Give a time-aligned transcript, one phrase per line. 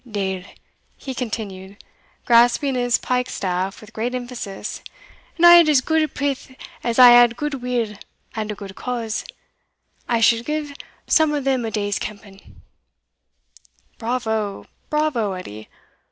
[0.09, 0.43] Deil!"
[0.97, 1.77] he continued,
[2.25, 4.81] grasping his pike staff with great emphasis,
[5.37, 7.93] "an I had as gude pith as I hae gude will,
[8.33, 9.25] and a gude cause,
[10.09, 10.73] I should gie
[11.05, 12.63] some o' them a day's kemping."
[13.99, 15.69] "Bravo, bravo, Edie!